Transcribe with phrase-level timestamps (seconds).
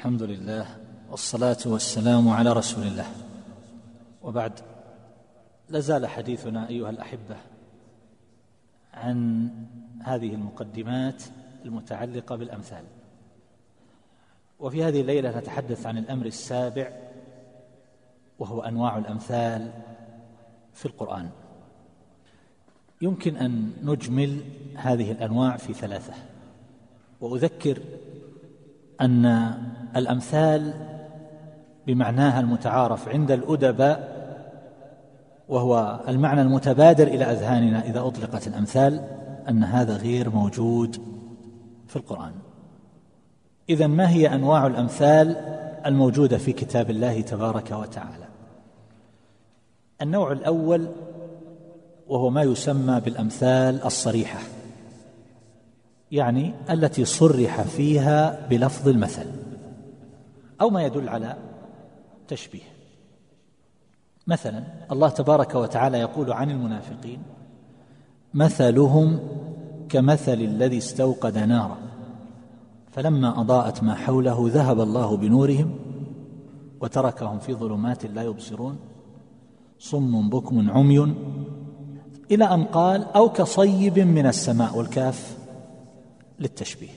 [0.00, 0.66] الحمد لله
[1.10, 3.06] والصلاة والسلام على رسول الله.
[4.22, 4.52] وبعد
[5.68, 7.36] لازال حديثنا أيها الأحبة
[8.94, 9.48] عن
[10.02, 11.22] هذه المقدمات
[11.64, 12.84] المتعلقة بالأمثال.
[14.60, 16.92] وفي هذه الليلة نتحدث عن الأمر السابع
[18.38, 19.72] وهو أنواع الأمثال
[20.74, 21.30] في القرآن.
[23.02, 24.40] يمكن أن نجمل
[24.76, 26.14] هذه الأنواع في ثلاثة.
[27.20, 27.82] وأذكر
[29.00, 29.54] أن
[29.96, 30.74] الأمثال
[31.86, 34.20] بمعناها المتعارف عند الأدباء
[35.48, 39.00] وهو المعنى المتبادر إلى أذهاننا إذا أطلقت الأمثال
[39.48, 40.96] أن هذا غير موجود
[41.86, 42.32] في القرآن.
[43.68, 45.36] إذا ما هي أنواع الأمثال
[45.86, 48.24] الموجودة في كتاب الله تبارك وتعالى؟
[50.02, 50.88] النوع الأول
[52.08, 54.38] وهو ما يسمى بالأمثال الصريحة.
[56.12, 59.26] يعني التي صرح فيها بلفظ المثل
[60.60, 61.36] أو ما يدل على
[62.28, 62.62] تشبيه.
[64.26, 67.22] مثلا الله تبارك وتعالى يقول عن المنافقين
[68.34, 69.18] مثلهم
[69.88, 71.78] كمثل الذي استوقد نارا
[72.90, 75.78] فلما أضاءت ما حوله ذهب الله بنورهم
[76.80, 78.76] وتركهم في ظلمات لا يبصرون
[79.78, 81.14] صم بكم عمي
[82.30, 85.39] إلى أن قال أو كصيب من السماء والكاف
[86.40, 86.90] للتشبيه.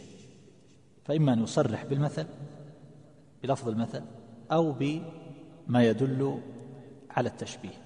[1.06, 2.26] فإما أن يصرح بالمثل
[3.44, 4.02] بلفظ المثل
[4.52, 6.40] أو بما يدل
[7.10, 7.84] على التشبيه.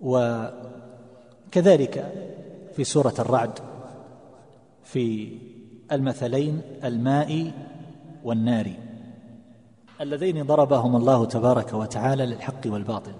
[0.00, 0.52] وكذلك
[2.76, 3.58] في سورة الرعد
[4.84, 5.38] في
[5.92, 7.52] المثلين الماء
[8.24, 8.70] والنار
[10.00, 13.12] اللذين ضربهم الله تبارك وتعالى للحق والباطل.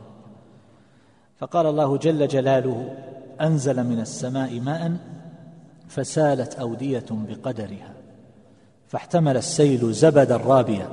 [1.36, 2.96] فقال الله جل جلاله
[3.40, 4.96] أنزل من السماء ماء
[5.90, 7.94] فسالت أودية بقدرها
[8.88, 10.88] فاحتمل السيل زبدا رابيا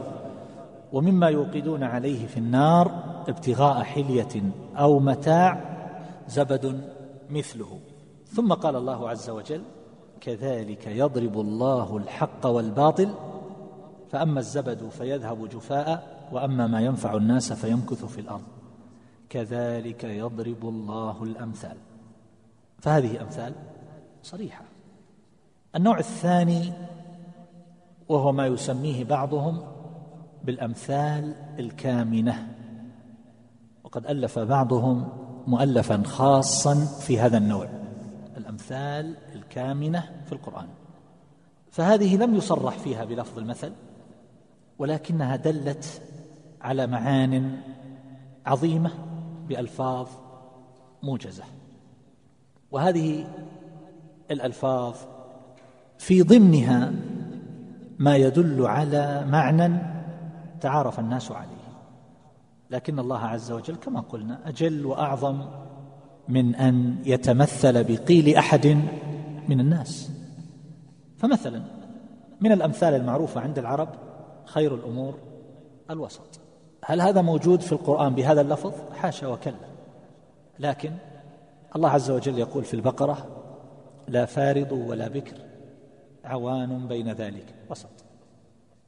[0.94, 2.92] ومما يوقدون عليه في النار
[3.28, 4.44] ابتغاء حلية
[4.76, 5.62] أو متاع
[6.28, 6.82] زبد
[7.30, 7.80] مثله.
[8.26, 9.62] ثم قال الله عز وجل
[10.22, 13.14] كذلك يضرب الله الحق والباطل
[14.12, 18.48] فأما الزبد فيذهب جفاء وأما ما ينفع الناس فيمكث في الأرض.
[19.30, 21.78] كذلك يضرب الله الأمثال.
[22.80, 23.54] فهذه أمثال
[24.24, 24.77] صريحة.
[25.76, 26.74] النوع الثاني
[28.10, 29.64] وهو ما يسميه بعضهم
[30.44, 32.48] بالأمثال الكامنة.
[33.84, 35.10] وقد ألف بعضهم
[35.48, 37.70] مؤلفا خاصا في هذا النوع
[38.38, 40.68] الأمثال الكامنة في القرآن.
[41.72, 43.74] فهذه لم يصرح فيها بلفظ المثل
[44.80, 46.02] ولكنها دلت
[46.62, 47.62] على معان
[48.46, 48.92] عظيمة
[49.48, 50.08] بألفاظ
[51.04, 51.44] موجزة.
[52.72, 53.28] وهذه
[54.32, 54.96] الألفاظ
[56.08, 56.94] في ضمنها
[58.00, 59.78] ما يدل على معنى
[60.62, 61.68] تعارف الناس عليه.
[62.72, 65.42] لكن الله عز وجل كما قلنا أجل وأعظم
[66.28, 68.68] من أن يتمثل بقيل أحد
[69.48, 70.12] من الناس.
[71.18, 71.62] فمثلا
[72.42, 73.90] من الأمثال المعروفة عند العرب
[74.46, 75.20] خير الأمور
[75.90, 76.40] الوسط.
[76.86, 79.68] هل هذا موجود في القرآن بهذا اللفظ؟ حاشا وكلا.
[80.60, 80.92] لكن
[81.76, 83.26] الله عز وجل يقول في البقرة
[84.08, 85.47] لا فارض ولا بكر
[86.28, 87.46] عوان بين ذلك.
[87.70, 87.90] وسط.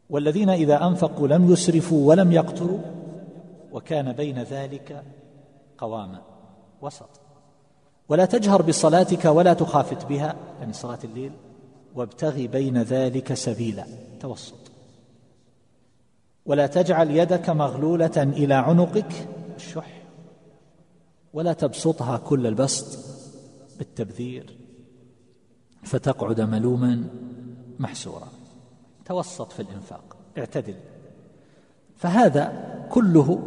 [0.09, 2.79] والذين إذا أنفقوا لم يسرفوا ولم يقتروا
[3.71, 5.03] وكان بين ذلك
[5.77, 6.21] قواما.
[6.81, 7.09] وسط.
[8.09, 11.31] ولا تجهر بصلاتك ولا تخافت بها يعني صلاة الليل
[11.95, 13.85] وابتغ بين ذلك سبيلا.
[14.19, 14.69] توسط.
[16.45, 20.01] ولا تجعل يدك مغلولة إلى عنقك الشح
[21.33, 22.99] ولا تبسطها كل البسط
[23.77, 24.57] بالتبذير
[25.83, 27.03] فتقعد ملوما
[27.79, 28.27] محسورا
[29.05, 30.17] توسط في الإنفاق.
[30.37, 30.75] اعتدل.
[31.95, 32.53] فهذا
[32.91, 33.39] كله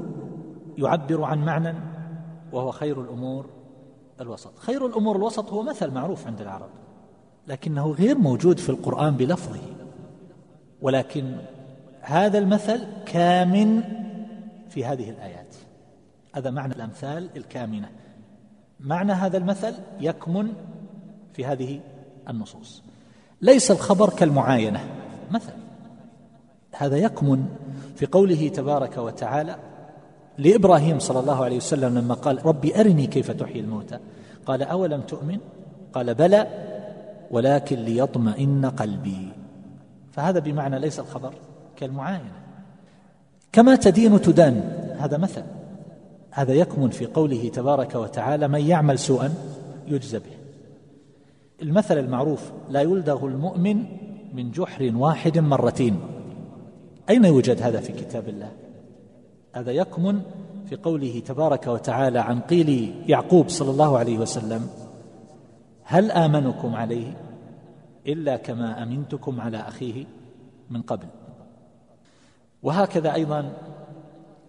[0.78, 1.74] يعبر عن معنى
[2.52, 3.46] وهو خير الأمور
[4.20, 4.58] الوسط.
[4.58, 6.70] خير الأمور الوسط هو مثل معروف عند العرب
[7.48, 9.60] لكنه غير موجود في القرآن بلفظه.
[10.82, 11.36] ولكن
[12.00, 13.82] هذا المثل كامن
[14.68, 15.54] في هذه الآيات.
[16.34, 17.90] هذا معنى الأمثال الكامنة.
[18.80, 20.52] معنى هذا المثل يكمن
[21.32, 21.80] في هذه
[22.28, 22.82] النصوص.
[23.42, 24.80] ليس الخبر كالمعاينة.
[25.30, 25.54] مثلا
[26.72, 27.44] هذا يكمن
[27.96, 29.56] في قوله تبارك وتعالى
[30.38, 33.98] لإبراهيم صلى الله عليه وسلم لما قال ربي أرني كيف تحيي الموتى.
[34.46, 35.38] قال أولم تؤمن؟
[35.92, 36.46] قال بلى
[37.30, 39.28] ولكن ليطمئن قلبي.
[40.12, 41.34] فهذا بمعنى ليس الخبر
[41.76, 42.32] كالمعاينة.
[43.52, 44.62] كما تدين تدان
[44.98, 45.42] هذا مثل.
[46.30, 49.34] هذا يكمن في قوله تبارك وتعالى من يعمل سوءا
[49.86, 50.41] يجزى به.
[51.62, 53.84] المثل المعروف لا يلدغ المؤمن
[54.34, 56.00] من جحر واحد مرتين.
[57.08, 58.52] أين يوجد هذا في كتاب الله؟
[59.52, 60.22] هذا يكمن
[60.66, 64.68] في قوله تبارك وتعالى عن قيل يعقوب صلى الله عليه وسلم
[65.84, 67.16] هل آمنكم عليه
[68.06, 70.04] إلا كما أمنتكم على أخيه
[70.70, 71.06] من قبل؟
[72.62, 73.52] وهكذا أيضا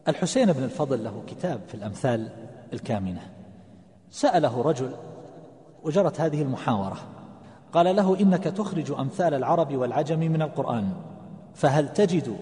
[0.07, 2.29] الحسين بن الفضل له كتاب في الأمثال
[2.73, 3.21] الكامنة.
[4.11, 4.91] سأله رجل
[5.83, 6.97] وجرت هذه المحاورة.
[7.73, 10.89] قال له إنك تخرج أمثال العرب والعجم من القرآن
[11.53, 12.35] فهل تجد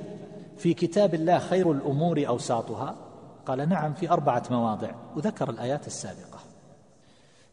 [0.57, 2.95] في كتاب الله خير الأمور أوساطها؟
[3.45, 6.39] قال نعم في أربعة مواضع وذكر الآيات السابقة.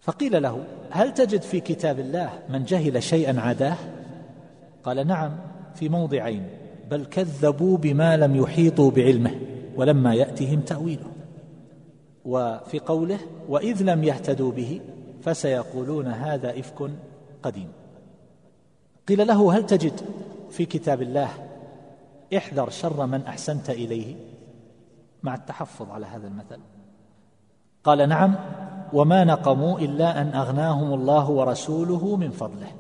[0.01, 3.77] فقيل له هل تجد في كتاب الله من جهل شيئا عداه؟
[4.85, 5.37] قال نعم
[5.75, 6.47] في موضعين
[6.91, 9.35] بل كذبوا بما لم يحيطوا بعلمه
[9.77, 11.07] ولما يأتهم تأويله.
[12.25, 13.19] وفي قوله
[13.49, 14.81] وإذ لم يهتدوا به
[15.23, 16.91] فسيقولون هذا إفك
[17.43, 17.73] قديم.
[19.09, 20.01] قيل له هل تجد
[20.51, 21.29] في كتاب الله
[22.37, 24.17] احذر شر من أحسنت إليه؟
[25.23, 26.61] مع التحفظ على هذا المثل.
[27.85, 28.35] قال نعم
[28.93, 32.73] وما نقموا إلا أن أغناهم الله ورسوله من فضله.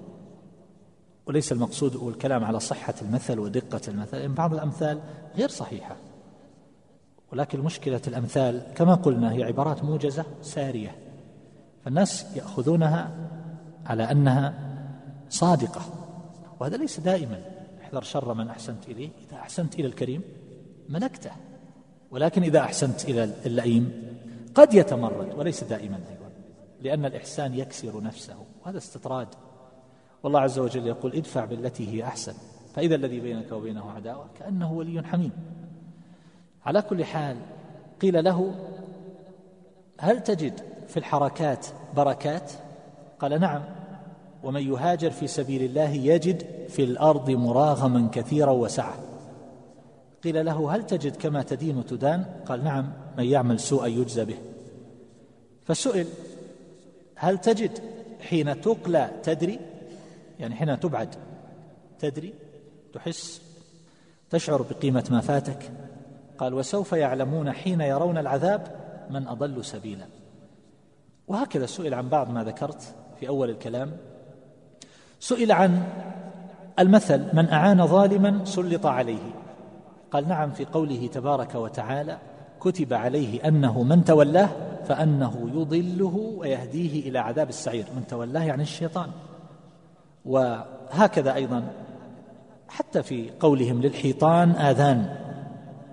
[1.27, 5.01] وليس المقصود والكلام على صحة المثل ودقة المثل إن بعض الأمثال
[5.37, 5.97] غير صحيحة.
[7.33, 11.08] ولكن مشكلة الأمثال كما قلنا هي عبارات موجزة سارية.
[11.89, 13.11] فالناس يأخذونها
[13.87, 14.55] على أنها
[15.29, 15.81] صادقة.
[16.61, 17.41] وهذا ليس دائما.
[17.83, 19.11] احذر شر من أحسنت إليه.
[19.29, 20.23] إذا أحسنت إلى الكريم
[20.89, 21.31] ملكته.
[22.11, 24.17] ولكن إذا أحسنت إلى اللئيم
[24.55, 25.35] قد يتمرد.
[25.35, 26.31] وليس دائما أيضا.
[26.81, 28.37] لأن الإحسان يكسر نفسه.
[28.65, 29.29] وهذا استطراد.
[30.23, 32.35] والله عز وجل يقول ادفع بالتي هي أحسن.
[32.75, 35.33] فإذا الذي بينك وبينه عداوة كأنه ولي حميم.
[36.67, 37.37] على كل حال
[38.01, 38.55] قيل له
[40.01, 42.53] هل تجد في الحركات بركات؟
[43.19, 43.63] قال نعم.
[44.43, 48.95] ومن يهاجر في سبيل الله يجد في الأرض مراغما كثيرا وسعة.
[50.25, 54.39] قيل له هل تجد كما تدين تدان قال نعم من يعمل سوءا يجزى به.
[55.67, 56.07] فسئل
[57.15, 57.79] هل تجد
[58.21, 59.59] حين تقلى تدري؟
[60.41, 61.15] يعني حين تبعد
[61.99, 62.35] تدري؟
[62.95, 63.43] تحس
[64.31, 65.71] تشعر بقيمة ما فاتك؟
[66.39, 68.77] قال وسوف يعلمون حين يرون العذاب
[69.11, 70.07] من أضل سبيلا.
[71.29, 73.93] وهكذا سئل عن بعض ما ذكرت في أول الكلام.
[75.21, 75.83] سئل عن
[76.79, 79.31] المثل من أعان ظالما سلط عليه
[80.11, 82.19] قال نعم في قوله تبارك وتعالى
[82.61, 84.49] كتب عليه أنه من تولاه
[84.85, 89.11] فأنه يضله ويهديه إلى عذاب السعير من تولاه يعني الشيطان.
[90.25, 91.63] وهكذا أيضا
[92.69, 95.17] حتى في قولهم للحيطان آذان.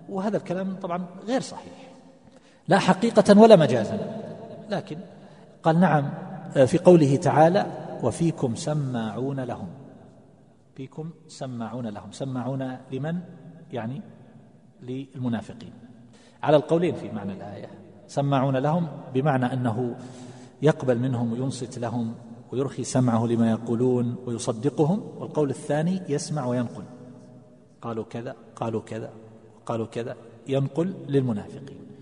[0.09, 1.73] وهذا الكلام طبعا غير صحيح.
[2.67, 4.21] لا حقيقة ولا مجازا.
[4.69, 4.97] لكن
[5.65, 6.09] قال نعم
[6.65, 7.65] في قوله تعالى
[8.03, 9.67] وفيكم سماعون لهم.
[10.75, 12.11] فيكم سماعون لهم.
[12.11, 13.19] سماعون لمن؟
[13.71, 14.01] يعني
[14.81, 15.73] للمنافقين.
[16.43, 17.69] على القولين في معنى الآية.
[18.07, 19.95] سماعون لهم بمعنى أنه
[20.61, 22.13] يقبل منهم وينصت لهم
[22.51, 26.83] ويرخي سمعه لما يقولون ويصدقهم والقول الثاني يسمع وينقل.
[27.81, 29.09] قالوا كذا قالوا كذا
[29.65, 30.15] قالوا كذا
[30.47, 31.77] ينقل للمنافقين.
[31.77, 31.94] آه،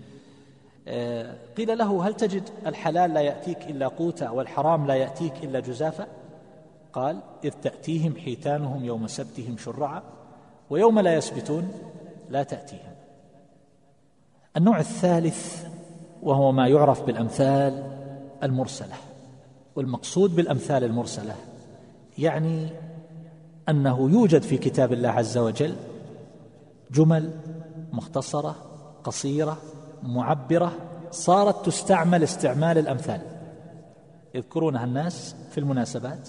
[1.56, 6.06] قيل له هل تجد الحلال لا يأتيك إلا قوتا والحرام لا يأتيك إلا جزافا
[6.92, 10.02] قال إذ تأتيهم حيتانهم يوم سبتهم شرعا
[10.70, 11.68] ويوم لا يسبتون
[12.30, 12.94] لا تأتيهم.
[14.56, 15.66] النوع الثالث
[16.22, 17.96] وهو ما يعرف بالأمثال
[18.42, 18.94] المرسلة
[19.76, 21.34] والمقصود بالأمثال المرسلة
[22.18, 22.68] يعني
[23.68, 25.74] أنه يوجد في كتاب الله عز وجل
[26.90, 27.30] جمل
[27.92, 28.56] مختصرة
[29.04, 29.58] قصيرة
[30.04, 30.72] معبرة
[31.10, 33.20] صارت تستعمل استعمال الأمثال.
[34.34, 36.28] يذكرونها الناس في المناسبات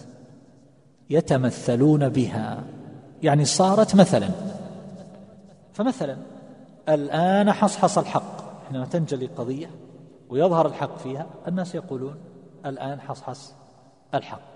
[1.09, 2.63] يتمثلون بها.
[3.23, 4.29] يعني صارت مثلا.
[5.73, 6.17] فمثلا
[6.89, 8.65] الآن حصحص الحق.
[8.67, 9.69] حينما تنجلي قضية
[10.29, 12.15] ويظهر الحق فيها الناس يقولون
[12.65, 13.53] الآن حصحص
[14.13, 14.55] الحق.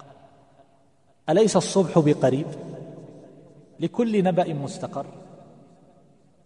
[1.29, 2.47] أليس الصبح بقريب؟
[3.79, 5.05] لكل نبأ مستقر.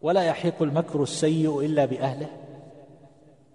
[0.02, 2.28] ولا يحيق المكر السيء إلا بأهله.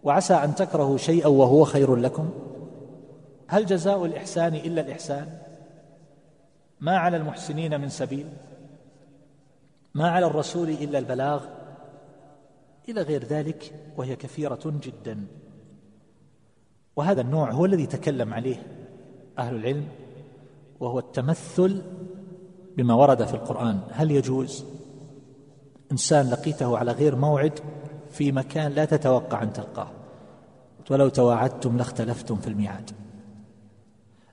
[0.08, 2.30] وعسى أن تكرهوا شيئا وهو خير لكم؟
[3.46, 5.38] هل جزاء الإحسان إلا الإحسان؟
[6.80, 8.26] ما على المحسنين من سبيل؟
[9.94, 11.44] ما على الرسول إلا البلاغ؟
[12.88, 15.26] إلى غير ذلك وهي كثيرة جدا.
[16.96, 18.62] وهذا النوع هو الذي تكلم عليه
[19.38, 19.88] أهل العلم
[20.80, 21.82] وهو التمثل
[22.76, 23.80] بما ورد في القرآن.
[23.90, 24.64] هل يجوز؟
[25.92, 27.60] إنسان لقيته على غير موعد
[28.10, 29.97] في مكان لا تتوقع أن تلقاه.
[30.90, 32.90] ولو تواعدتم لاختلفتم في الميعاد.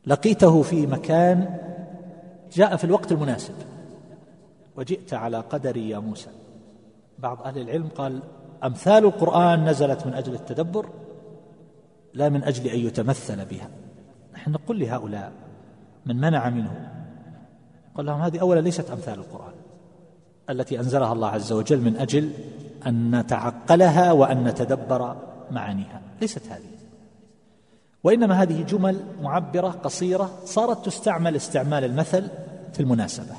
[0.05, 1.59] لقيته في مكان
[2.53, 3.53] جاء في الوقت المناسب.
[4.75, 6.29] وجئت على قدري يا موسى.
[7.19, 8.19] بعض أهل العلم قال
[8.63, 10.89] أمثال القرآن نزلت من أجل التدبر
[12.13, 13.69] لا من أجل أن يتمثل بها.
[14.33, 15.31] نحن نقول لهؤلاء
[16.05, 16.91] من منع منه؟
[17.95, 19.53] قال لهم هذه أولا ليست أمثال القرآن
[20.49, 22.31] التي أنزلها الله عز وجل من أجل
[22.87, 25.15] أن نتعقلها وأن نتدبر
[25.51, 26.01] معانيها.
[26.21, 26.75] ليست هذه.
[28.03, 32.27] وإنما هذه جمل معبرة قصيرة صارت تستعمل استعمال المثل
[32.73, 33.35] في المناسبة.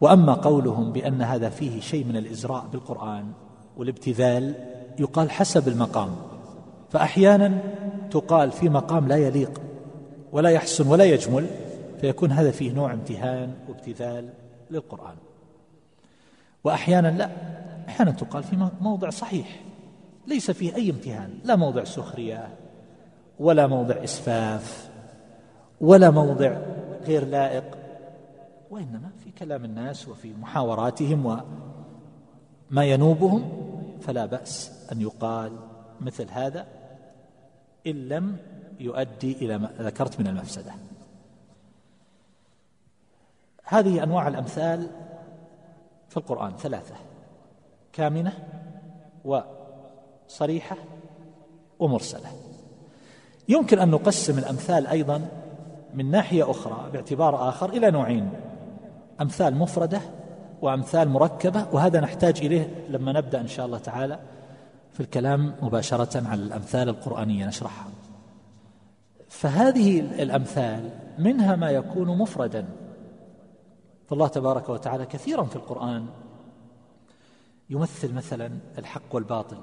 [0.00, 3.32] وأما قولهم بأن هذا فيه شيء من الإزراء بالقرآن
[3.76, 4.54] والابتذال
[4.98, 6.16] يقال حسب المقام.
[6.90, 7.58] فأحيانا
[8.10, 9.60] تقال في مقام لا يليق
[10.32, 11.46] ولا يحسن ولا يجمل
[12.00, 14.28] فيكون هذا فيه نوع امتهان وابتذال
[14.70, 15.14] للقرآن.
[16.64, 17.30] وأحيانا لا
[17.88, 19.60] أحيانا تقال في موضع صحيح.
[20.26, 22.48] ليس فيه أي امتهان لا موضع سخرية
[23.38, 24.90] ولا موضع إسفاف
[25.80, 26.56] ولا موضع
[27.04, 27.64] غير لائق
[28.70, 33.62] وإنما في كلام الناس وفي محاوراتهم وما ينوبهم
[34.00, 35.52] فلا بأس أن يقال
[36.00, 36.66] مثل هذا
[37.86, 38.36] إن لم
[38.80, 40.72] يؤدي إلى ما ذكرت من المفسدة.
[43.64, 44.90] هذه أنواع الأمثال
[46.08, 46.94] في القرآن ثلاثة
[47.92, 48.32] كامنة
[50.28, 50.76] وصريحة
[51.78, 52.28] ومرسلة.
[53.48, 55.28] يمكن أن نقسم الأمثال أيضا
[55.94, 58.30] من ناحية أخرى باعتبار آخر إلى نوعين
[59.20, 60.00] أمثال مفردة
[60.62, 64.18] وأمثال مركبة وهذا نحتاج إليه لما نبدأ إن شاء الله تعالى
[64.92, 67.88] في الكلام مباشرة على الأمثال القرآنية نشرحها.
[69.28, 72.68] فهذه الأمثال منها ما يكون مفردا.
[74.08, 76.06] فالله تبارك وتعالى كثيرا في القرآن
[77.70, 79.58] يمثل مثلا الحق والباطل.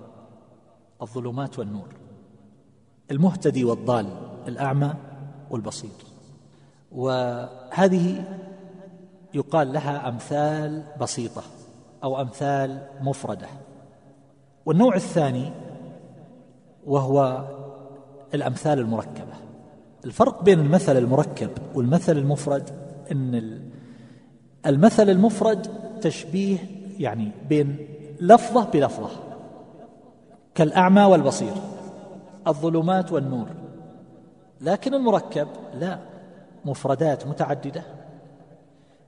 [1.02, 1.88] الظلمات والنور.
[3.12, 4.08] المهتدي والضال
[4.48, 4.94] الأعمى
[5.50, 5.90] والبصير.
[6.92, 8.24] وهذه
[9.34, 11.44] يقال لها أمثال بسيطة
[12.04, 13.48] أو أمثال مفردة.
[14.66, 15.52] والنوع الثاني
[16.86, 17.46] وهو
[18.34, 19.34] الأمثال المركبة.
[20.06, 22.70] الفرق بين المثل المركب والمثل المفرد
[23.12, 23.62] أن
[24.66, 25.68] المثل المفرد
[26.02, 26.58] تشبيه
[27.00, 27.78] يعني بين
[28.22, 29.29] لفظة بلفظة.
[30.56, 31.54] كالأعمى والبصير
[32.48, 33.48] الظلمات والنور.
[34.62, 36.00] لكن المركب لا
[36.66, 37.84] مفردات متعددة.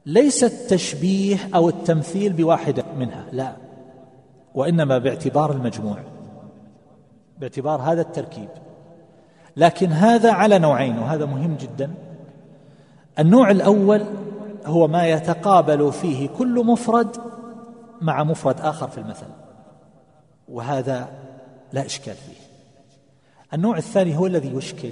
[0.06, 3.54] ليس التشبيه أو التمثيل بواحدة منها لا.
[4.56, 5.98] وإنما باعتبار المجموع
[7.40, 8.50] باعتبار هذا التركيب.
[9.58, 11.92] لكن هذا على نوعين وهذا مهم جدا.
[13.20, 14.06] النوع الأول
[14.66, 17.18] هو ما يتقابل فيه كل مفرد
[18.02, 19.28] مع مفرد آخر في المثل.
[20.50, 21.10] وهذا
[21.74, 22.42] لا إشكال فيه.
[23.54, 24.92] النوع الثاني هو الذي يشكل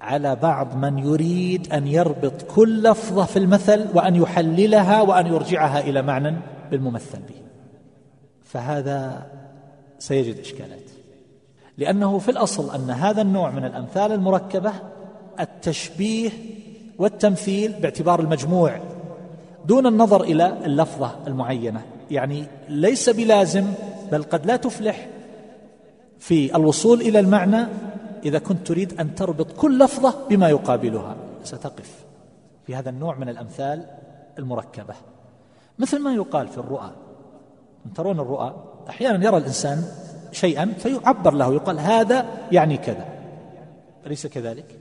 [0.00, 6.02] على بعض من يريد أن يربط كل لفظة في المثل وأن يحللها وأن يرجعها إلى
[6.02, 6.36] معنى
[6.70, 7.34] بالممثل به.
[8.44, 9.26] فهذا
[9.98, 10.90] سيجد إشكالات.
[11.78, 14.72] لأنه في الأصل أن هذا النوع من الأمثال المركبة
[15.40, 16.30] التشبيه
[16.98, 18.80] والتمثيل باعتبار المجموع
[19.66, 21.82] دون النظر إلى اللفظة المعينة.
[22.10, 23.64] يعني ليس بلازم
[24.12, 25.08] بل قد لا تفلح
[26.20, 27.66] في الوصول إلى المعنى
[28.24, 31.16] إذا كنت تريد أن تربط كل لفظة بما يقابلها.
[31.44, 32.04] ستقف
[32.66, 33.86] في هذا النوع من الأمثال
[34.38, 34.94] المركبة.
[35.78, 36.90] مثل ما يقال في الرؤى.
[37.94, 38.54] ترون الرؤى
[38.88, 39.84] أحيانا يرى الإنسان
[40.32, 43.06] شيئا فيعبر له يقال هذا يعني كذا.
[44.06, 44.78] أليس كذلك؟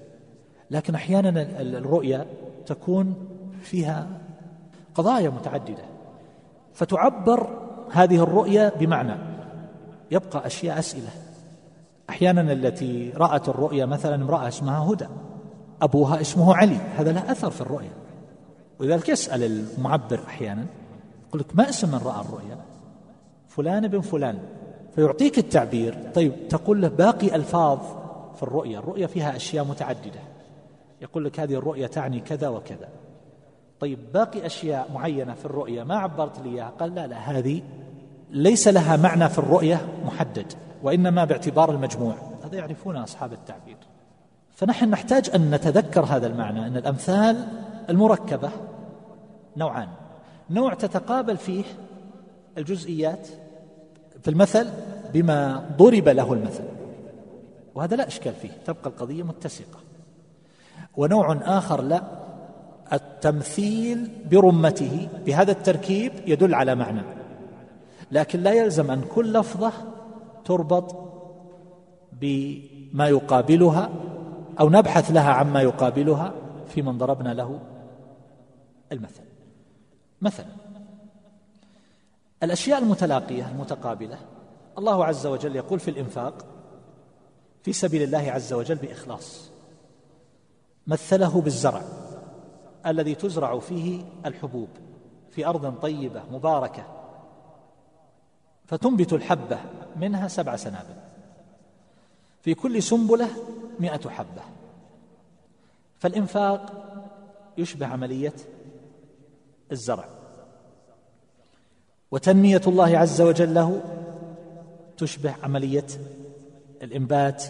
[0.72, 2.26] لكن أحيانا الرؤيا
[2.66, 3.16] تكون
[3.62, 4.08] فيها
[4.96, 5.84] قضايا متعددة.
[6.74, 7.48] فتعبر
[7.92, 9.16] هذه الرؤيا بمعنى.
[10.12, 11.10] يبقى أشياء أسئلة.
[12.10, 15.08] أحيانا التي رأت الرؤيا مثلا امرأة اسمها هدى
[15.82, 17.92] أبوها اسمه علي هذا له أثر في الرؤيا.
[18.80, 20.66] ولذلك يسأل المعبر أحيانا
[21.30, 22.58] يقول لك ما اسم من رأى الرؤيا؟
[23.48, 24.40] فلان بن فلان.
[24.96, 27.80] فيعطيك التعبير طيب تقول له باقي ألفاظ
[28.36, 30.20] في الرؤيا الرؤيا فيها أشياء متعددة.
[31.02, 32.90] يقول لك هذه الرؤيا تعني كذا وكذا.
[33.80, 37.62] طيب باقي أشياء معينة في الرؤيا ما عبرت لي إياها؟ قال لا لا هذه
[38.30, 40.54] ليس لها معنى في الرؤية محدد.
[40.84, 42.16] وإنما باعتبار المجموع.
[42.46, 43.78] هذا يعرفون أصحاب التعبير.
[44.56, 47.48] فنحن نحتاج أن نتذكر هذا المعنى أن الأمثال
[47.90, 48.50] المركبة
[49.58, 49.88] نوعان.
[50.50, 51.64] نوع تتقابل فيه
[52.58, 53.28] الجزئيات
[54.24, 54.68] في المثل
[55.14, 56.64] بما ضرب له المثل.
[57.76, 59.80] وهذا لا إشكال فيه تبقى القضية متسقة.
[60.98, 62.04] ونوع آخر لا
[62.94, 67.02] التمثيل برمته بهذا التركيب يدل على معنى.
[68.12, 69.72] لكن لا يلزم أن كل لفظة
[70.46, 70.96] تربط
[72.12, 73.90] بما يقابلها
[74.60, 76.34] أو نبحث لها عما يقابلها
[76.68, 77.60] في من ضربنا له
[78.92, 79.24] المثل.
[80.22, 80.46] مثلا
[82.44, 84.18] الأشياء المتلاقية المتقابلة
[84.78, 86.46] الله عز وجل يقول في الإنفاق
[87.64, 89.50] في سبيل الله عز وجل بإخلاص
[90.88, 91.82] مثله بالزرع
[92.86, 94.68] الذي تزرع فيه الحبوب
[95.32, 96.99] في أرض طيبة مباركة
[98.70, 99.60] فتنبت الحبة
[99.96, 100.96] منها سبع سنابل.
[102.42, 103.28] في كل سنبلة
[103.80, 104.42] مئة حبة.
[106.00, 106.74] فالإنفاق
[107.58, 108.34] يشبه عملية
[109.72, 110.06] الزرع.
[112.12, 113.82] وتنمية الله عز وجل له
[114.98, 115.88] تشبه عملية
[116.82, 117.44] الإنبات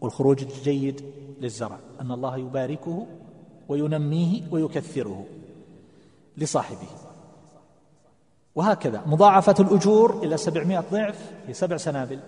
[0.00, 1.02] والخروج الجيد
[1.40, 1.78] للزرع.
[2.00, 3.06] أن الله يباركه
[3.68, 5.26] وينميه ويكثره
[6.36, 7.07] لصاحبه.
[8.58, 9.02] وهكذا.
[9.06, 12.18] مضاعفة الأجور إلى سبعمائة ضعف في سبع سنابل.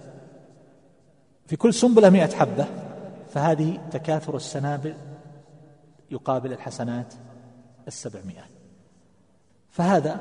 [1.47, 2.67] في كل سنبلة مئة حبة
[3.29, 4.95] فهذه تكاثر السنابل
[6.11, 7.15] يقابل الحسنات
[7.89, 8.43] السبعمائة.
[9.71, 10.21] فهذا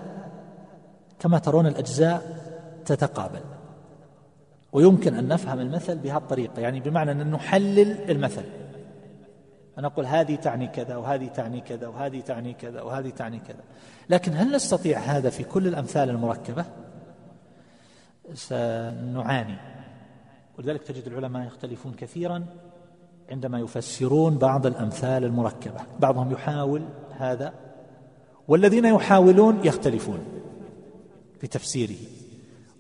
[1.19, 2.37] كما ترون الأجزاء
[2.85, 3.41] تتقابل.
[4.71, 8.45] ويمكن أن نفهم المثل بهذه الطريقة يعني بمعنى أن نحلل المثل.
[9.79, 13.63] فنقول هذه تعني كذا وهذه تعني كذا وهذه تعني كذا وهذه تعني كذا.
[14.09, 16.65] لكن هل نستطيع هذا في كل الأمثال المركبة؟
[18.33, 19.55] سنعاني.
[20.57, 22.45] ولذلك تجد العلماء يختلفون كثيرا
[23.31, 25.81] عندما يفسرون بعض الأمثال المركبة.
[25.99, 26.81] بعضهم يحاول
[27.17, 27.53] هذا
[28.47, 30.19] والذين يحاولون يختلفون
[31.39, 31.99] في تفسيره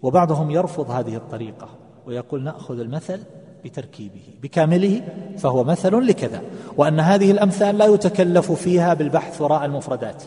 [0.01, 1.69] وبعضهم يرفض هذه الطريقة
[2.05, 3.23] ويقول نأخذ المثل
[3.65, 5.01] بتركيبه بكامله
[5.37, 6.41] فهو مثل لكذا.
[6.77, 10.23] وأن هذه الأمثال لا يتكلف فيها بالبحث وراء المفردات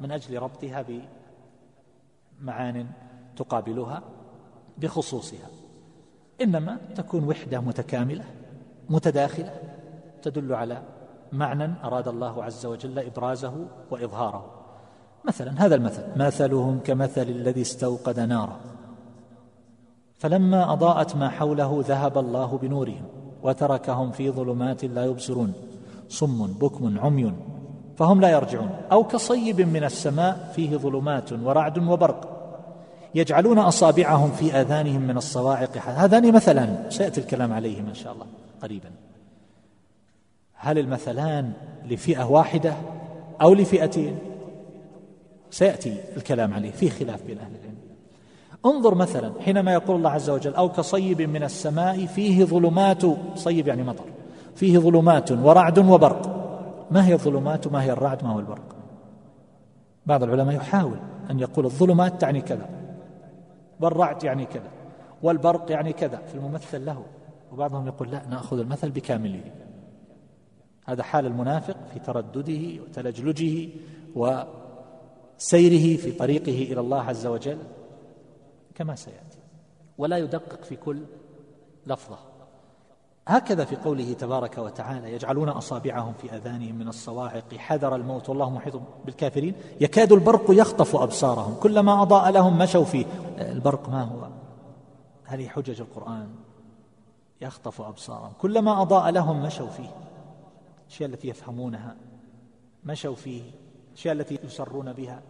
[0.00, 0.84] من أجل ربطها
[2.42, 2.86] بمعان
[3.36, 4.02] تقابلها
[4.78, 5.48] بخصوصها.
[6.40, 8.24] إنما تكون وحدة متكاملة
[8.90, 9.52] متداخلة
[10.22, 10.82] تدل على
[11.32, 14.50] معنى أراد الله عز وجل إبرازه وإظهاره.
[15.24, 18.73] مثلا هذا المثل مثلهم كمثل الذي استوقد نارا.
[20.18, 23.02] فلما أضاءت ما حوله ذهب الله بنورهم
[23.42, 25.52] وتركهم في ظلمات لا يبصرون
[26.08, 27.32] صم بكم عمي
[27.96, 32.34] فهم لا يرجعون أو كصيب من السماء فيه ظلمات ورعد وبرق
[33.14, 35.78] يجعلون أصابعهم في آذانهم من الصواعق.
[35.78, 38.26] هذان مثلان سيأتي الكلام عليهما إن شاء الله
[38.62, 38.90] قريبا.
[40.54, 41.52] هل المثلان
[41.84, 42.74] لفئة واحدة
[43.42, 44.18] أو لفئتين؟
[45.50, 47.83] سيأتي الكلام عليه في خلاف بين أهل العلم.
[48.66, 53.02] انظر مثلا حينما يقول الله عز وجل أو كصيب من السماء فيه ظلمات
[53.34, 54.04] صيب يعني مطر
[54.54, 56.40] فيه ظلمات ورعد وبرق.
[56.90, 58.76] ما هي الظلمات وما هي الرعد؟ ما هو البرق؟
[60.06, 60.98] بعض العلماء يحاول
[61.30, 62.68] أن يقول الظلمات تعني كذا
[63.80, 64.70] والرعد يعني كذا
[65.22, 66.16] والبرق يعني كذا.
[66.16, 67.02] في الممثل له
[67.52, 69.40] وبعضهم يقول لا نأخذ المثل بكامله.
[70.84, 73.68] هذا حال المنافق في تردده وتلجلجه
[74.14, 77.58] وسيره في طريقه إلى الله عز وجل.
[78.74, 79.38] كما سيأتي.
[79.98, 81.02] ولا يدقق في كل
[81.86, 82.18] لفظة.
[83.28, 88.80] هكذا في قوله تبارك وتعالى يجعلون أصابعهم في أذانهم من الصواعق حذر الموت والله محيط
[89.04, 89.54] بالكافرين.
[89.80, 91.54] يكاد البرق يخطف أبصارهم.
[91.54, 93.06] كلما أضاء لهم مشوا فيه.
[93.38, 94.28] البرق ما هو؟
[95.24, 96.28] هذه حجج القرآن.
[97.40, 98.32] يخطف أبصارهم.
[98.40, 99.90] كلما أضاء لهم مشوا فيه.
[100.86, 101.96] الأشياء التي يفهمونها.
[102.84, 103.42] مشوا فيه.
[103.88, 105.22] الأشياء التي يسرون بها.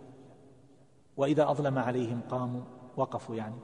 [1.17, 2.63] وإذا أظلم عليهم قاموا.
[2.97, 3.55] وقفوا يعني.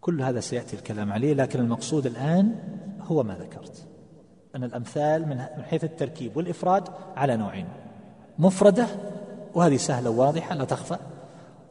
[0.00, 2.54] كل هذا سيأتي الكلام عليه لكن المقصود الآن
[3.02, 3.86] هو ما ذكرت.
[4.56, 7.68] أن الأمثال من حيث التركيب والإفراد على نوعين.
[8.38, 8.86] مفردة
[9.54, 10.96] وهذه سهلة وواضحة لا تخفى.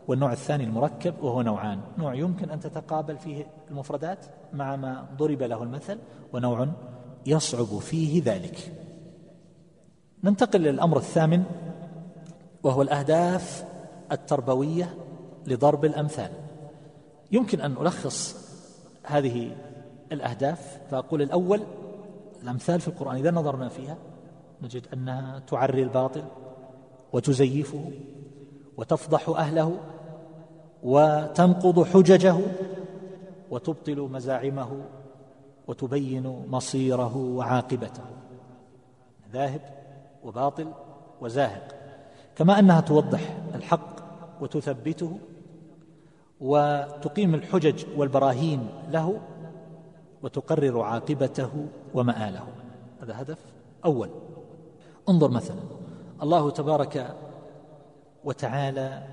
[0.07, 1.79] والنوع الثاني المركب وهو نوعان.
[1.97, 5.99] نوع يمكن أن تتقابل فيه المفردات مع ما ضرب له المثل
[6.33, 6.67] ونوع
[7.25, 8.73] يصعب فيه ذلك.
[10.23, 11.43] ننتقل للامر الثامن
[12.63, 13.65] وهو الأهداف
[14.11, 14.95] التربوية
[15.47, 16.31] لضرب الأمثال.
[17.31, 18.35] يمكن أن ألخص
[19.03, 19.55] هذه
[20.11, 21.61] الأهداف فأقول الأول
[22.43, 23.97] الأمثال في القرآن إذا نظرنا فيها
[24.61, 26.23] نجد أنها تعري الباطل
[27.13, 27.91] وتزيفه
[28.77, 29.77] وتفضح أهله
[30.83, 32.35] وتنقض حججه
[33.51, 34.81] وتبطل مزاعمه
[35.67, 38.03] وتبين مصيره وعاقبته.
[39.33, 39.61] ذاهب
[40.23, 40.67] وباطل
[41.21, 41.75] وزاهق.
[42.35, 43.98] كما أنها توضح الحق
[44.41, 45.19] وتثبته
[46.41, 49.19] وتقيم الحجج والبراهين له
[50.23, 52.47] وتقرر عاقبته ومآله.
[53.01, 53.37] هذا هدف
[53.85, 54.09] أول.
[55.09, 55.59] انظر مثلا
[56.23, 57.15] الله تبارك
[58.23, 59.03] وتعالى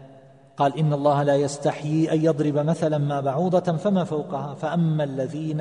[0.57, 5.61] قال إن الله لا يستحيي أن يضرب مثلا ما بعوضة فما فوقها فأما الذين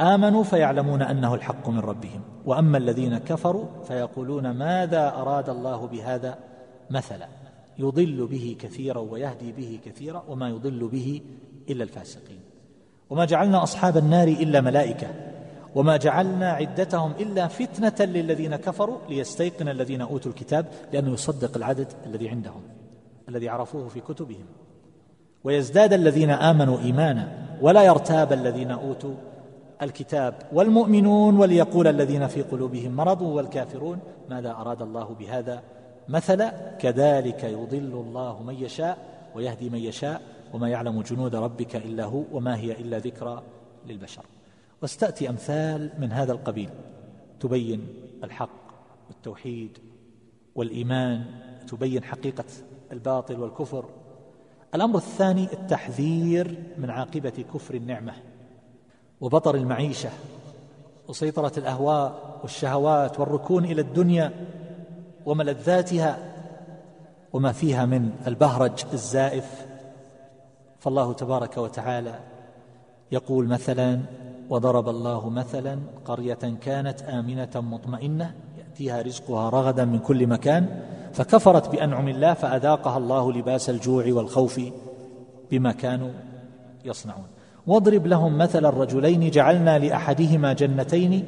[0.00, 6.38] آمنوا فيعلمون أنه الحق من ربهم وأما الذين كفروا فيقولون ماذا أراد الله بهذا
[6.90, 7.39] مثلا.
[7.78, 11.20] يضل به كثيرا ويهدي به كثيرا وما يضل به
[11.70, 12.40] إلا الفاسقين.
[13.10, 15.08] وما جعلنا أصحاب النار إلا ملائكة.
[15.74, 22.28] وما جعلنا عدتهم إلا فتنة للذين كفروا ليستيقن الذين أوتوا الكتاب لأنه يصدق العدد الذي
[22.28, 22.62] عندهم
[23.28, 24.46] الذي عرفوه في كتبهم.
[25.44, 27.28] ويزداد الذين آمنوا إيمانا
[27.60, 29.14] ولا يرتاب الذين أوتوا
[29.82, 33.98] الكتاب والمؤمنون وليقول الذين في قلوبهم مرض والكافرون
[34.30, 35.62] ماذا أراد الله بهذا؟
[36.10, 38.98] مثلا كذلك يضل الله من يشاء
[39.34, 43.42] ويهدي من يشاء وما يعلم جنود ربك إلا هو وما هي إلا ذكرى
[43.86, 44.24] للبشر.
[44.82, 46.70] واستأتي أمثال من هذا القبيل.
[47.40, 47.88] تبين
[48.24, 48.60] الحق
[49.08, 49.78] والتوحيد
[50.54, 51.24] والإيمان
[51.68, 52.44] تبين حقيقة
[52.92, 53.84] الباطل والكفر.
[54.74, 58.12] الأمر الثاني التحذير من عاقبة كفر النعمة
[59.20, 60.10] وبطر المعيشة
[61.08, 64.32] وسيطرة الأهواء والشهوات والركون إلى الدنيا
[65.30, 66.18] وملذاتها
[67.32, 69.66] وما فيها من البهرج الزائف.
[70.78, 72.14] فالله تبارك وتعالى
[73.12, 74.00] يقول مثلا
[74.50, 82.08] وضرب الله مثلا قرية كانت آمنة مطمئنة يأتيها رزقها رغدا من كل مكان فكفرت بأنعم
[82.08, 84.60] الله فأذاقها الله لباس الجوع والخوف
[85.50, 86.10] بما كانوا
[86.84, 87.26] يصنعون.
[87.66, 91.24] واضرب لهم مثل الرجلين جعلنا لأحدهما جنتين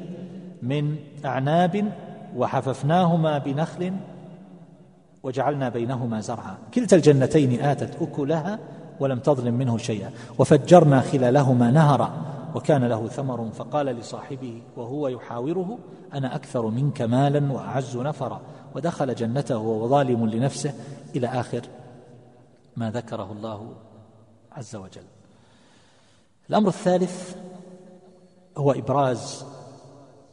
[0.62, 1.92] من أعناب
[2.36, 3.92] وحففناهما بنخل
[5.22, 6.58] وجعلنا بينهما زرعا.
[6.74, 8.58] كلتا الجنتين آتت أكلها
[9.00, 10.10] ولم تظلم منه شيئا.
[10.38, 12.12] وفجرنا خلالهما نهرا
[12.54, 15.78] وكان له ثمر فقال لصاحبه وهو يحاوره
[16.14, 18.40] أنا أكثر منك مالا وأعز نفرا.
[18.74, 20.74] ودخل جنته وهو ظالم لنفسه
[21.16, 21.62] إلى آخر
[22.76, 23.74] ما ذكره الله
[24.52, 25.04] عز وجل.
[26.50, 27.36] الأمر الثالث
[28.56, 29.44] هو إبراز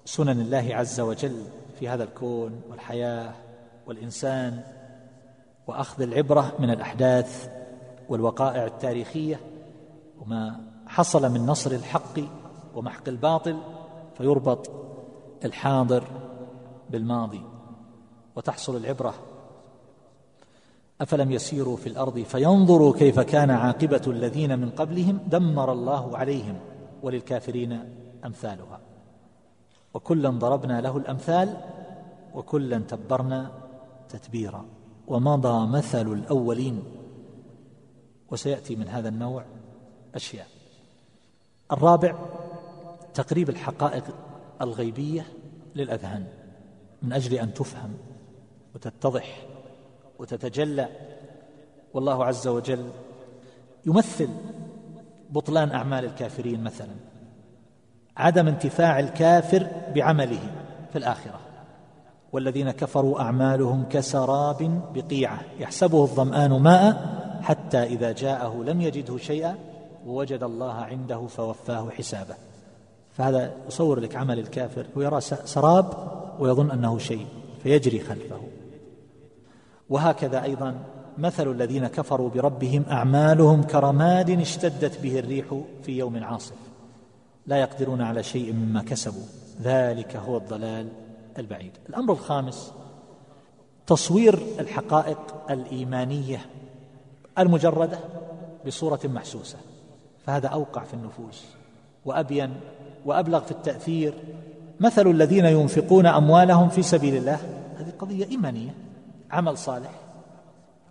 [0.05, 1.43] سنن الله عز وجل
[1.79, 3.33] في هذا الكون والحياة
[3.87, 4.63] والإنسان
[5.67, 7.49] وأخذ العبرة من الأحداث
[8.09, 9.39] والوقائع التاريخية
[10.21, 12.19] وما حصل من نصر الحق
[12.75, 13.57] ومحق الباطل
[14.17, 14.71] فيربط
[15.45, 16.03] الحاضر
[16.89, 17.41] بالماضي
[18.35, 19.13] وتحصل العبرة.
[21.01, 26.59] أفلم يسيروا في الأرض فينظروا كيف كان عاقبة الذين من قبلهم دمر الله عليهم
[27.03, 27.79] وللكافرين
[28.25, 28.88] أمثالها.
[29.93, 31.57] وكلا ضربنا له الأمثال
[32.33, 33.51] وكلا تبرنا
[34.09, 34.65] تتبيرا.
[35.07, 36.83] ومضى مثل الأولين.
[38.31, 39.45] وسيأتي من هذا النوع
[40.15, 40.47] أشياء.
[41.71, 42.15] الرابع
[43.13, 44.03] تقريب الحقائق
[44.61, 45.25] الغيبية
[45.75, 46.27] للأذهان.
[47.01, 47.93] من أجل أن تفهم
[48.75, 49.47] وتتضح
[50.19, 50.89] وتتجلى.
[51.93, 52.89] والله عز وجل
[53.85, 54.29] يمثل
[55.29, 56.95] بطلان أعمال الكافرين مثلا.
[58.17, 60.39] عدم انتفاع الكافر بعمله
[60.91, 61.39] في الآخرة.
[62.33, 65.39] والذين كفروا أعمالهم كسراب بقيعة.
[65.59, 69.55] يحسبه الظمآن ماء حتى إذا جاءه لم يجده شيئا
[70.05, 72.35] ووجد الله عنده فوفاه حسابه.
[73.11, 74.85] فهذا يصور لك عمل الكافر.
[74.95, 75.85] ويرى سراب
[76.39, 77.25] ويظن أنه شيء
[77.63, 78.41] فيجري خلفه.
[79.89, 80.75] وهكذا أيضا
[81.17, 85.45] مثل الذين كفروا بربهم أعمالهم كرماد اشتدت به الريح
[85.83, 86.68] في يوم عاصف.
[87.49, 89.25] لا يقدرون على شيء مما كسبوا.
[89.61, 90.87] ذلك هو الضلال
[91.37, 91.71] البعيد.
[91.89, 92.71] الأمر الخامس
[93.87, 95.17] تصوير الحقائق
[95.49, 96.45] الإيمانية
[97.39, 97.99] المجردة
[98.67, 99.57] بصورة محسوسة.
[100.25, 101.45] فهذا أوقع في النفوس
[102.05, 102.53] وأبين
[103.05, 104.13] وأبلغ في التأثير.
[104.79, 107.39] مثل الذين ينفقون أموالهم في سبيل الله.
[107.77, 108.73] هذه قضية إيمانية
[109.31, 109.91] عمل صالح.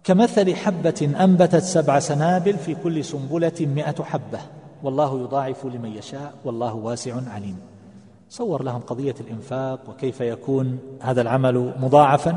[0.05, 4.41] كمثل حبة أنبتت سبع سنابل في كل سنبلة مائه حبة.
[4.83, 7.59] والله يضاعف لمن يشاء والله واسع عليم.
[8.31, 12.37] صور لهم قضية الإنفاق وكيف يكون هذا العمل مضاعفا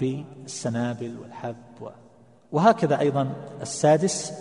[0.00, 1.56] بالسنابل والحب
[2.52, 3.32] وهكذا أيضا
[3.62, 4.32] السادس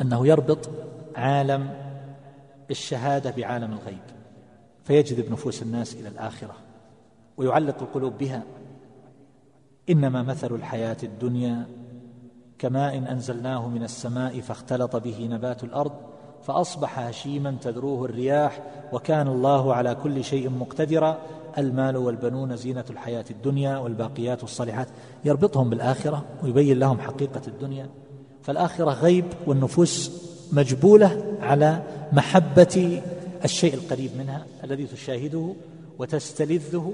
[0.00, 0.70] أنه يربط
[1.16, 1.70] عالم
[2.70, 4.02] الشهادة بعالم الغيب
[4.84, 6.54] فيجذب نفوس الناس إلى الآخرة
[7.36, 8.42] ويعلق القلوب بها.
[9.90, 11.66] إنما مثل الحياة الدنيا
[12.58, 15.92] كماء أنزلناه من السماء فاختلط به نبات الأرض
[16.46, 18.60] فأصبح هشيما تذروه الرياح
[18.92, 21.18] وكان الله على كل شيء مقتدرا.
[21.58, 24.88] المال والبنون زينة الحياة الدنيا والباقيات الصالحات.
[25.24, 27.88] يربطهم بالآخرة ويبين لهم حقيقة الدنيا.
[28.42, 30.10] فالآخرة غيب والنفوس
[30.52, 33.02] مجبولة على محبة
[33.44, 35.54] الشيء القريب منها الذي تشاهده
[35.98, 36.92] وتستلذه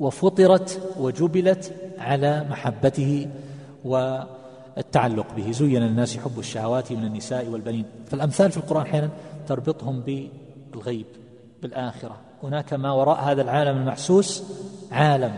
[0.00, 3.28] وفطرت وجبلت على محبته.
[4.78, 5.50] والتعلق به.
[5.50, 7.84] زين الناس حب الشهوات من النساء والبنين.
[8.06, 9.10] فالأمثال في القرآن أحيانا
[9.48, 11.06] تربطهم بالغيب
[11.62, 12.16] بالآخرة.
[12.42, 14.42] هناك ما وراء هذا العالم المحسوس
[14.92, 15.32] عالم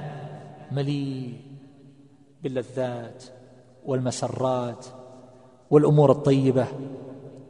[0.73, 1.33] مليء
[2.43, 3.25] باللذات
[3.87, 4.87] والمسرات
[5.71, 6.67] والأمور الطيبة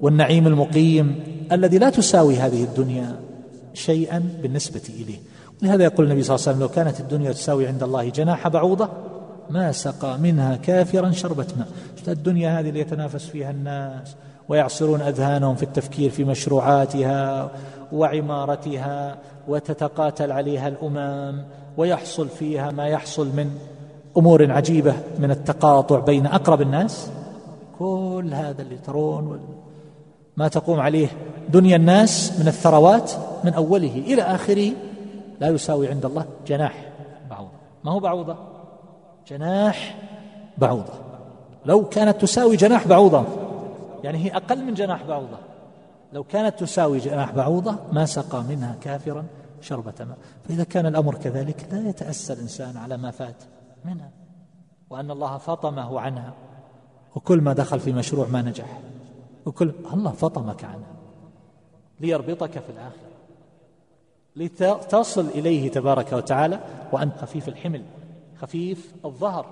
[0.01, 3.21] والنعيم المقيم الذي لا تساوي هذه الدنيا
[3.75, 5.19] شيئا بالنسبة إليه.
[5.63, 8.89] لهذا يقول النبي صلى الله عليه وسلم لو كانت الدنيا تساوي عند الله جناح بعوضة
[9.51, 11.69] ما سقى منها كافرا شربة ماء.
[12.09, 14.17] الدنيا هذه اللي يتنافس فيها الناس؟
[14.49, 17.51] ويعصرون أذهانهم في التفكير في مشروعاتها
[17.93, 21.43] وعمارتها وتتقاتل عليها الأمم
[21.77, 23.51] ويحصل فيها ما يحصل من
[24.17, 27.11] أمور عجيبة من التقاطع بين أقرب الناس.
[27.79, 29.41] كل هذا اللي ترون
[30.37, 31.09] ما تقوم عليه
[31.49, 33.13] دنيا الناس من الثروات
[33.45, 34.71] من أوله إلى آخره
[35.41, 36.85] لا يساوي عند الله جناح
[37.31, 37.51] بعوضة.
[37.85, 38.50] ما هو بعوضة؟
[39.29, 39.99] جناح
[40.59, 40.93] بعوضة.
[41.67, 43.25] لو كانت تساوي جناح بعوضة
[44.05, 45.39] يعني هي أقل من جناح بعوضة.
[46.13, 49.25] لو كانت تساوي جناح بعوضة ما سقى منها كافرا
[49.61, 50.19] شربة ماء.
[50.49, 53.45] فإذا كان الأمر كذلك لا يتأسى الإنسان على ما فات
[53.85, 54.11] منها.
[54.91, 56.33] وأن الله فطمه عنها.
[57.17, 58.81] وكل ما دخل في مشروع ما نجح.
[59.47, 60.93] وكل الله فطمك عنها.
[62.01, 63.11] ليربطك في الآخرة.
[64.37, 66.61] لتصل إليه تبارك وتعالى
[66.93, 67.83] وأنت خفيف الحمل.
[68.41, 69.47] خفيف الظهر.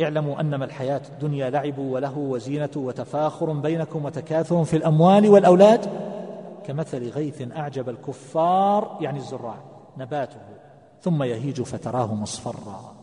[0.00, 5.86] اعلموا أنما الحياة الدنيا لعب وله وزينة وتفاخر بينكم وتكاثر في الأموال والأولاد.
[6.66, 9.56] كمثل غيث أعجب الكفار يعني الزراع
[9.98, 10.40] نباته
[11.00, 12.94] ثم يهيج فتراه مصفرا.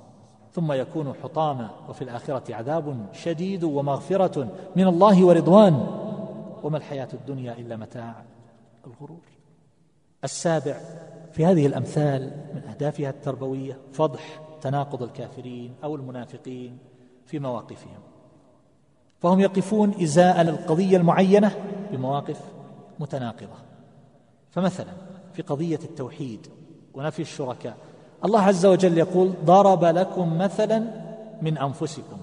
[0.54, 5.88] ثم يكون حطاما وفي الآخرة عذاب شديد ومغفرة من الله ورضوان.
[6.64, 8.16] وما الحياة الدنيا إلا متاع
[8.88, 9.26] الغرور.
[10.24, 10.78] السابع
[11.32, 16.78] في هذه الأمثال من أهدافها التربوية فضح تناقض الكافرين أو المنافقين
[17.26, 18.00] في مواقفهم.
[19.20, 21.52] فهم يقفون إزاء القضية المعينة
[21.92, 22.42] بمواقف
[23.00, 23.56] متناقضة.
[24.52, 24.92] فمثلا
[25.34, 26.48] في قضية التوحيد
[26.94, 27.78] ونفي الشركاء
[28.26, 30.84] الله عز وجل يقول ضرب لكم مثلا
[31.42, 32.18] من أنفسكم.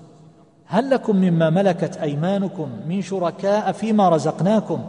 [0.65, 4.87] هل لكم مما ملكت أيمانكم من شركاء فيما رزقناكم؟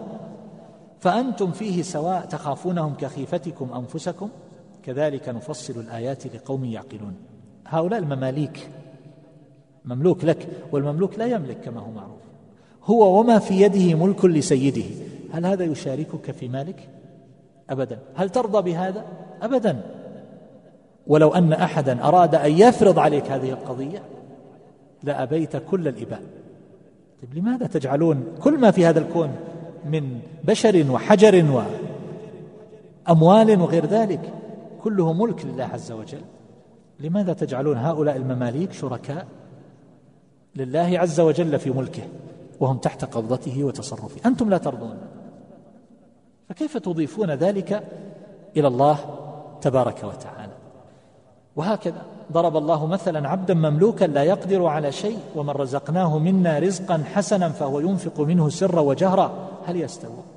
[0.99, 4.29] فأنتم فيه سواء تخافونهم كخيفتكم أنفسكم؟
[4.83, 7.15] كذلك نفصل الآيات لقوم يعقلون.
[7.67, 8.69] هؤلاء المماليك
[9.85, 12.21] مملوك لك والمملوك لا يملك كما هو معروف.
[12.83, 14.85] هو وما في يده ملك لسيده.
[15.31, 16.89] هل هذا يشاركك في مالك؟
[17.69, 17.99] ابدا.
[18.15, 19.05] هل ترضى بهذا؟
[19.41, 19.81] ابدا.
[21.07, 24.01] ولو أن احدا أراد أن يفرض عليك هذه القضية
[25.03, 26.21] لأبيت كل الإباء.
[27.21, 29.35] طيب لماذا تجعلون كل ما في هذا الكون
[29.85, 31.63] من بشر وحجر
[33.07, 34.33] وأموال وغير ذلك
[34.83, 36.21] كله ملك لله عز وجل؟
[36.99, 39.25] لماذا تجعلون هؤلاء المماليك شركاء
[40.55, 42.03] لله عز وجل في ملكه
[42.59, 44.97] وهم تحت قبضته وتصرفه؟ أنتم لا ترضون.
[46.49, 47.83] فكيف تضيفون ذلك
[48.57, 48.97] إلى الله
[49.61, 50.53] تبارك وتعالى؟
[51.55, 57.49] وهكذا ضرب الله مثلا عبدا مملوكا لا يقدر على شيء ومن رزقناه منا رزقا حسنا
[57.49, 60.36] فهو ينفق منه سرا وجهرا هل يستوي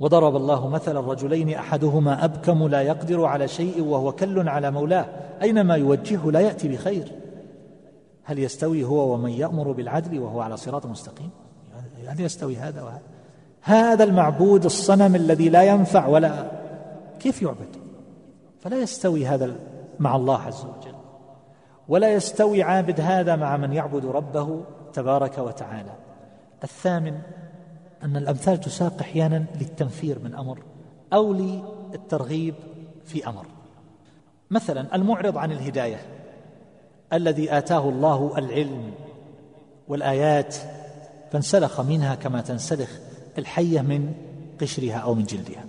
[0.00, 5.06] وضرب الله مثلا الرجلين أحدهما أبكم لا يقدر على شيء وهو كل على مولاه.
[5.42, 7.12] أينما يوجهه لا يأتي بخير.
[8.24, 11.30] هل يستوي هو ومن يأمر بالعدل وهو على صراط مستقيم؟
[12.06, 13.02] هل يستوي هذا وهذا؟
[13.62, 16.50] هذا المعبود الصنم الذي لا ينفع ولا
[17.20, 17.76] كيف يعبد؟
[18.60, 19.56] فلا يستوي هذا
[19.98, 20.94] مع الله عز وجل.
[21.88, 24.60] ولا يستوي عابد هذا مع من يعبد ربه
[24.92, 25.92] تبارك وتعالى.
[26.64, 27.18] الثامن
[28.02, 30.62] أن الأمثال تساق أحيانا للتنفير من أمر
[31.12, 32.54] أو للترغيب
[33.04, 33.46] في أمر.
[34.50, 36.00] مثلا المعرض عن الهداية
[37.12, 38.92] الذي آتاه الله العلم
[39.88, 40.56] والآيات
[41.32, 42.90] فانسلخ منها كما تنسلخ
[43.38, 44.14] الحية من
[44.60, 45.64] قشرها أو من جلدها.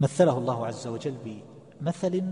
[0.00, 1.14] مثله الله عز وجل
[1.80, 2.22] بمثل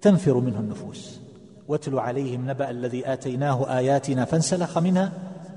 [0.00, 1.20] تنفر منه النفوس
[1.68, 5.12] واتل عليهم نبأ الذي آتيناه آياتنا فانسلخ منها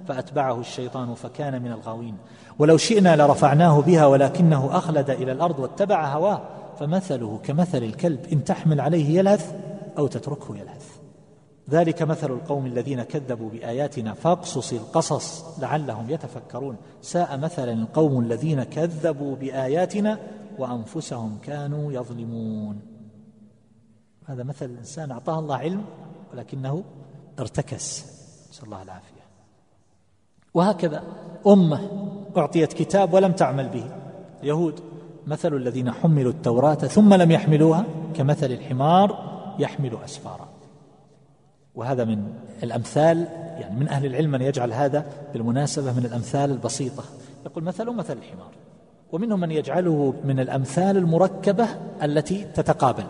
[0.07, 2.17] فأتبعه الشيطان فكان من الغاوين.
[2.59, 6.41] ولو شئنا لرفعناه بها ولكنه أخلد إلى الأرض واتبع هواه
[6.79, 9.55] فمثله كمثل الكلب إن تحمل عليه يلهث
[9.97, 10.85] أو تتركه يلهث.
[11.69, 16.75] ذلك مثل القوم الذين كذبوا بآياتنا فاقصص القصص لعلهم يتفكرون.
[17.01, 20.19] ساء مثلا القوم الذين كذبوا بآياتنا
[20.59, 22.81] وأنفسهم كانوا يظلمون.
[24.25, 25.85] هذا مثل الإنسان أعطاه الله علم
[26.33, 26.83] ولكنه
[27.39, 28.05] ارتكس.
[28.51, 29.20] نسأل الله العافية.
[30.53, 31.03] وهكذا.
[31.47, 31.79] أمة
[32.37, 33.83] أعطيت كتاب ولم تعمل به.
[34.43, 34.79] اليهود
[35.27, 37.85] مثل الذين حملوا التوراة ثم لم يحملوها
[38.15, 40.47] كمثل الحمار يحمل أسفارا.
[41.75, 42.33] وهذا من
[42.63, 43.27] الأمثال
[43.59, 47.03] يعني من أهل العلم من يجعل هذا بالمناسبة من الأمثال البسيطة.
[47.45, 48.51] يقول مثل مثل الحمار.
[49.11, 51.67] ومنهم من يجعله من الأمثال المركبة
[52.03, 53.03] التي تتقابل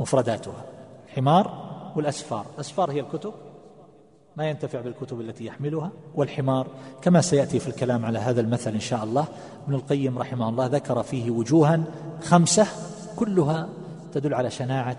[0.00, 0.64] مفرداتها.
[1.14, 1.64] حمار
[1.96, 2.46] والأسفار.
[2.54, 3.32] الأسفار هي الكتب.
[4.36, 6.66] ما ينتفع بالكتب التي يحملها والحمار
[7.02, 9.26] كما سيأتي في الكلام على هذا المثل إن شاء الله.
[9.64, 11.84] ابن القيم رحمه الله ذكر فيه وجوها
[12.22, 12.66] خمسة
[13.16, 13.68] كلها
[14.12, 14.98] تدل على شناعة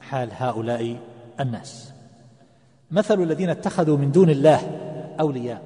[0.00, 0.96] حال هؤلاء
[1.40, 1.92] الناس.
[2.90, 4.58] مثل الذين اتخذوا من دون الله
[5.20, 5.62] أولياء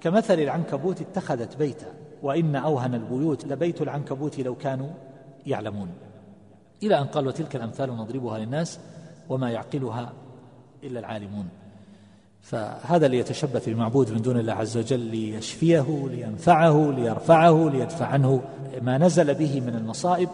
[0.00, 1.86] كمثل العنكبوت اتخذت بيتا
[2.22, 4.90] وإن أوهن البيوت لبيت العنكبوت لو كانوا
[5.46, 5.88] يعلمون.
[6.82, 8.80] إلى أن قال وتلك الأمثال نضربها للناس
[9.28, 10.12] وما يعقلها
[10.84, 11.48] إلا العالمون.
[12.40, 18.42] فهذا ليتشبث بالمعبود من دون الله عز وجل ليشفيه لينفعه ليرفعه ليدفع عنه
[18.82, 20.28] ما نزل به من المصائب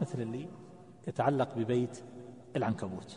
[0.00, 0.46] مثل اللي
[1.08, 1.98] يتعلق ببيت
[2.56, 3.16] العنكبوت.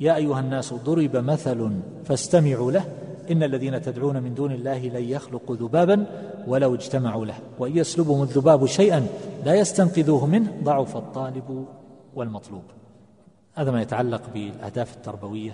[0.00, 1.70] يا أيها الناس ضرب مثل
[2.04, 2.84] فاستمعوا له.
[3.30, 6.06] إن الذين تدعون من دون الله لن يخلقوا ذبابا
[6.46, 7.34] ولو اجتمعوا له.
[7.58, 9.06] وإن يسلبهم الذباب شيئا
[9.44, 10.56] لا يستنقذوه منه.
[10.64, 11.66] ضعف الطالب
[12.14, 12.62] والمطلوب.
[13.54, 15.52] هذا ما يتعلق بالأهداف التربوية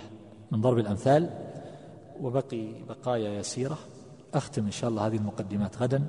[0.51, 1.29] من ضرب الأمثال.
[2.21, 3.77] وبقي بقايا يسيرة.
[4.33, 6.07] أختم إن شاء الله هذه المقدمات غدا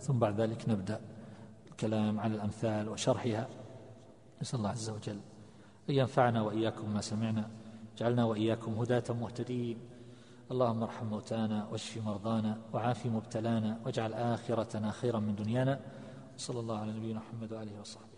[0.00, 1.00] ثم بعد ذلك نبدأ
[1.70, 3.48] الكلام على الأمثال وشرحها.
[4.42, 5.18] نسأل الله عز وجل
[5.90, 7.50] أن ينفعنا وإياكم ما سمعنا
[7.98, 9.78] جعلنا وإياكم هداة مهتدين.
[10.50, 15.80] اللهم ارحم موتانا واشف مرضانا وعاف مبتلانا واجعل آخرتنا خيرا من دنيانا.
[16.36, 18.09] صلى الله على نبينا محمد وآله وصحبه.